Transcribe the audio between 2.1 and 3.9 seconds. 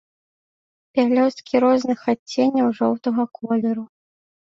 адценняў жоўтага колеру.